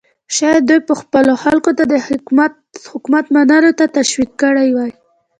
[0.35, 1.93] شاید دوی به خپلو خلکو ته د
[2.91, 4.91] حکومت منلو ته تشویق کړي وای.